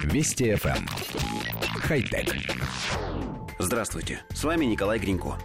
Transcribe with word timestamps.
Вести 0.00 0.50
FM. 0.52 0.76
Эм. 0.76 0.86
Хай-тек. 1.80 2.34
Здравствуйте, 3.58 4.20
с 4.30 4.42
вами 4.44 4.64
Николай 4.64 4.98
Гринько. 4.98 5.38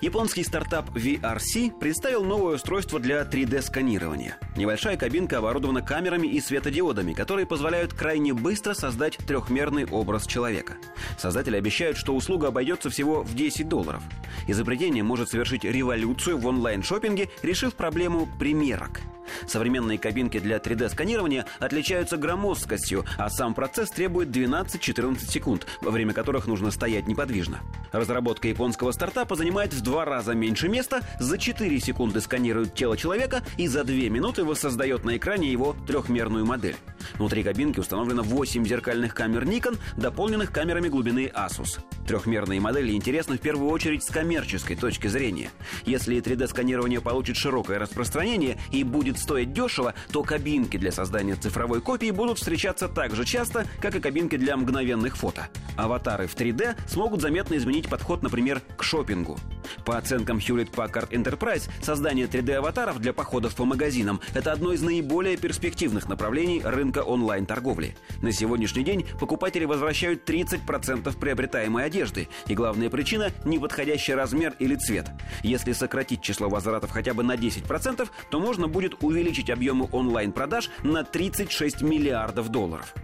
Японский 0.00 0.44
стартап 0.44 0.90
VRC 0.90 1.78
представил 1.78 2.24
новое 2.24 2.56
устройство 2.56 3.00
для 3.00 3.22
3D-сканирования. 3.22 4.34
Небольшая 4.56 4.96
кабинка 4.96 5.38
оборудована 5.38 5.82
камерами 5.82 6.26
и 6.26 6.40
светодиодами, 6.40 7.12
которые 7.12 7.46
позволяют 7.46 7.92
крайне 7.94 8.32
быстро 8.32 8.74
создать 8.74 9.16
трехмерный 9.18 9.86
образ 9.86 10.26
человека. 10.26 10.74
Создатели 11.18 11.56
обещают, 11.56 11.96
что 11.96 12.14
услуга 12.14 12.48
обойдется 12.48 12.90
всего 12.90 13.22
в 13.22 13.34
10 13.34 13.68
долларов. 13.68 14.02
Изобретение 14.46 15.02
может 15.02 15.30
совершить 15.30 15.64
революцию 15.64 16.38
в 16.38 16.46
онлайн-шопинге, 16.46 17.28
решив 17.42 17.74
проблему 17.74 18.28
примерок– 18.38 19.00
Современные 19.46 19.98
кабинки 19.98 20.38
для 20.38 20.58
3D-сканирования 20.58 21.46
отличаются 21.58 22.16
громоздкостью, 22.16 23.04
а 23.18 23.30
сам 23.30 23.54
процесс 23.54 23.90
требует 23.90 24.28
12-14 24.28 25.18
секунд, 25.28 25.66
во 25.80 25.90
время 25.90 26.12
которых 26.12 26.46
нужно 26.46 26.70
стоять 26.70 27.06
неподвижно. 27.06 27.60
Разработка 27.92 28.48
японского 28.48 28.92
стартапа 28.92 29.34
занимает 29.34 29.72
в 29.72 29.80
два 29.82 30.04
раза 30.04 30.34
меньше 30.34 30.68
места, 30.68 31.00
за 31.18 31.38
4 31.38 31.80
секунды 31.80 32.20
сканирует 32.20 32.74
тело 32.74 32.96
человека 32.96 33.42
и 33.56 33.66
за 33.66 33.84
2 33.84 33.94
минуты 34.08 34.44
воссоздает 34.44 35.04
на 35.04 35.16
экране 35.16 35.50
его 35.50 35.74
трехмерную 35.86 36.46
модель. 36.46 36.76
Внутри 37.14 37.42
кабинки 37.42 37.80
установлено 37.80 38.22
8 38.22 38.64
зеркальных 38.66 39.14
камер 39.14 39.44
Nikon, 39.44 39.78
дополненных 39.96 40.52
камерами 40.52 40.88
глубины 40.88 41.30
Asus. 41.34 41.80
Трехмерные 42.06 42.60
модели 42.60 42.92
интересны 42.92 43.36
в 43.36 43.40
первую 43.40 43.70
очередь 43.70 44.04
с 44.04 44.10
коммерческой 44.10 44.76
точки 44.76 45.06
зрения. 45.06 45.50
Если 45.84 46.20
3D-сканирование 46.20 47.00
получит 47.00 47.36
широкое 47.36 47.78
распространение 47.78 48.58
и 48.70 48.84
будет 48.84 49.18
стоить 49.18 49.52
дешево, 49.52 49.94
то 50.12 50.22
кабинки 50.22 50.76
для 50.76 50.92
создания 50.92 51.34
цифровой 51.36 51.80
копии 51.80 52.10
будут 52.10 52.38
встречаться 52.38 52.88
так 52.88 53.14
же 53.14 53.24
часто, 53.24 53.66
как 53.80 53.94
и 53.94 54.00
кабинки 54.00 54.36
для 54.36 54.56
мгновенных 54.56 55.16
фото. 55.16 55.48
Аватары 55.76 56.26
в 56.26 56.34
3D 56.34 56.76
смогут 56.88 57.20
заметно 57.20 57.56
изменить 57.56 57.79
подход, 57.88 58.22
например, 58.22 58.62
к 58.76 58.82
шопингу. 58.82 59.38
По 59.84 59.96
оценкам 59.96 60.38
Hewlett 60.38 60.70
Packard 60.70 61.10
Enterprise, 61.10 61.68
создание 61.82 62.26
3D-аватаров 62.26 62.98
для 62.98 63.12
походов 63.12 63.54
по 63.54 63.64
магазинам– 63.64 64.20
это 64.34 64.52
одно 64.52 64.72
из 64.72 64.82
наиболее 64.82 65.36
перспективных 65.36 66.08
направлений 66.08 66.62
рынка 66.64 67.00
онлайн-торговли. 67.00 67.96
На 68.22 68.32
сегодняшний 68.32 68.84
день 68.84 69.06
покупатели 69.18 69.64
возвращают 69.64 70.28
30% 70.28 71.18
приобретаемой 71.18 71.84
одежды, 71.84 72.28
и 72.46 72.54
главная 72.54 72.90
причина– 72.90 73.32
неподходящий 73.44 74.14
размер 74.14 74.54
или 74.58 74.74
цвет. 74.74 75.10
Если 75.42 75.72
сократить 75.72 76.22
число 76.22 76.48
возвратов 76.48 76.90
хотя 76.90 77.14
бы 77.14 77.22
на 77.22 77.36
10%, 77.36 78.08
то 78.30 78.40
можно 78.40 78.68
будет 78.68 79.02
увеличить 79.02 79.50
объемы 79.50 79.88
онлайн-продаж 79.92 80.70
на 80.82 81.04
36 81.04 81.82
миллиардов 81.82 82.48
долларов. 82.48 82.94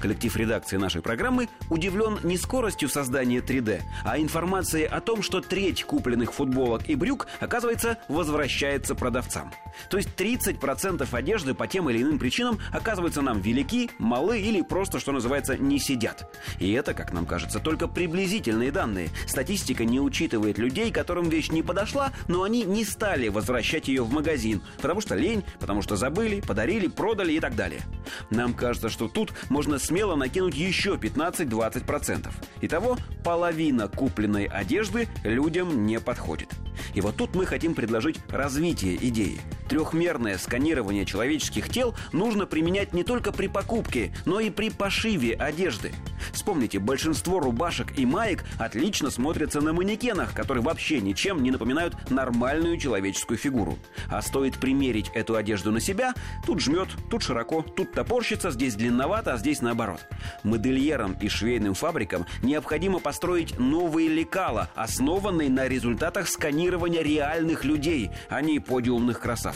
Коллектив 0.00 0.36
редакции 0.36 0.76
нашей 0.76 1.02
программы 1.02 1.48
удивлен 1.70 2.18
не 2.22 2.36
скоростью 2.36 2.88
создания 2.88 3.38
3D, 3.38 3.80
а 4.04 4.18
информацией 4.18 4.84
о 4.84 5.00
том, 5.00 5.22
что 5.22 5.40
треть 5.40 5.84
купленных 5.84 6.32
футболок 6.32 6.88
и 6.88 6.94
брюк, 6.94 7.26
оказывается, 7.40 7.98
возвращается 8.08 8.94
продавцам. 8.94 9.52
То 9.90 9.96
есть 9.96 10.10
30% 10.16 11.06
одежды 11.12 11.54
по 11.54 11.66
тем 11.66 11.88
или 11.90 12.02
иным 12.02 12.18
причинам 12.18 12.58
оказываются 12.72 13.22
нам 13.22 13.40
велики, 13.40 13.90
малы 13.98 14.40
или 14.40 14.62
просто, 14.62 14.98
что 14.98 15.12
называется, 15.12 15.56
не 15.56 15.78
сидят. 15.78 16.30
И 16.58 16.72
это, 16.72 16.94
как 16.94 17.12
нам 17.12 17.26
кажется, 17.26 17.58
только 17.58 17.88
приблизительные 17.88 18.72
данные. 18.72 19.08
Статистика 19.26 19.84
не 19.84 20.00
учитывает 20.00 20.58
людей, 20.58 20.90
которым 20.90 21.28
вещь 21.28 21.48
не 21.50 21.62
подошла, 21.62 22.12
но 22.28 22.42
они 22.42 22.64
не 22.64 22.84
стали 22.84 23.28
возвращать 23.28 23.88
ее 23.88 24.02
в 24.02 24.12
магазин, 24.12 24.62
потому 24.80 25.00
что 25.00 25.14
лень, 25.14 25.44
потому 25.58 25.82
что 25.82 25.96
забыли, 25.96 26.40
подарили, 26.40 26.88
продали 26.88 27.32
и 27.32 27.40
так 27.40 27.56
далее. 27.56 27.80
Нам 28.30 28.54
кажется, 28.54 28.88
что 28.88 29.08
тут 29.08 29.32
можно 29.48 29.78
смело 29.96 30.14
накинуть 30.14 30.54
еще 30.54 30.96
15-20%. 30.96 32.28
Итого 32.60 32.98
половина 33.24 33.88
купленной 33.88 34.44
одежды 34.44 35.08
людям 35.24 35.86
не 35.86 36.00
подходит. 36.00 36.50
И 36.92 37.00
вот 37.00 37.16
тут 37.16 37.34
мы 37.34 37.46
хотим 37.46 37.74
предложить 37.74 38.18
развитие 38.28 38.96
идеи. 39.08 39.40
Трехмерное 39.68 40.38
сканирование 40.38 41.04
человеческих 41.04 41.68
тел 41.68 41.94
нужно 42.12 42.46
применять 42.46 42.92
не 42.92 43.02
только 43.02 43.32
при 43.32 43.48
покупке, 43.48 44.14
но 44.24 44.38
и 44.38 44.50
при 44.50 44.70
пошиве 44.70 45.34
одежды. 45.34 45.92
Вспомните, 46.32 46.78
большинство 46.78 47.40
рубашек 47.40 47.98
и 47.98 48.06
маек 48.06 48.44
отлично 48.58 49.10
смотрятся 49.10 49.60
на 49.60 49.72
манекенах, 49.72 50.34
которые 50.34 50.62
вообще 50.62 51.00
ничем 51.00 51.42
не 51.42 51.50
напоминают 51.50 52.10
нормальную 52.10 52.78
человеческую 52.78 53.38
фигуру. 53.38 53.78
А 54.08 54.22
стоит 54.22 54.56
примерить 54.58 55.10
эту 55.14 55.34
одежду 55.36 55.72
на 55.72 55.80
себя, 55.80 56.14
тут 56.46 56.60
жмет, 56.60 56.88
тут 57.10 57.22
широко, 57.22 57.62
тут 57.62 57.92
топорщится, 57.92 58.50
здесь 58.50 58.74
длинновато, 58.74 59.34
а 59.34 59.36
здесь 59.36 59.62
наоборот. 59.62 60.00
Модельерам 60.44 61.16
и 61.20 61.28
швейным 61.28 61.74
фабрикам 61.74 62.26
необходимо 62.42 63.00
построить 63.00 63.58
новые 63.58 64.08
лекала, 64.08 64.70
основанные 64.74 65.50
на 65.50 65.66
результатах 65.66 66.28
сканирования 66.28 67.02
реальных 67.02 67.64
людей, 67.64 68.10
а 68.28 68.40
не 68.42 68.60
подиумных 68.60 69.20
красавцев 69.20 69.55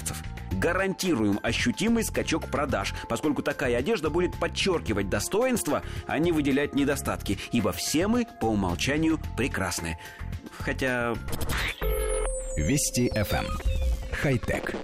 гарантируем 0.53 1.41
ощутимый 1.43 2.05
скачок 2.05 2.49
продаж, 2.49 2.95
поскольку 3.09 3.43
такая 3.43 3.77
одежда 3.77 4.11
будет 4.11 4.39
подчеркивать 4.39 5.09
достоинства, 5.09 5.83
а 6.07 6.19
не 6.19 6.33
выделять 6.33 6.75
недостатки, 6.75 7.39
ибо 7.53 7.73
все 7.73 8.07
мы 8.07 8.27
по 8.41 8.47
умолчанию 8.47 9.19
прекрасны. 9.37 9.99
Хотя... 10.59 11.15
Вести 12.57 13.09
FM. 13.15 13.47
Эм. 13.47 13.59
Хай-тек. 14.13 14.75